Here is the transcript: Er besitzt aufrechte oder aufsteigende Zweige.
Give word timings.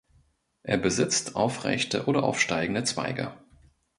Er 0.63 0.77
besitzt 0.77 1.35
aufrechte 1.35 2.07
oder 2.07 2.23
aufsteigende 2.23 2.83
Zweige. 2.83 3.35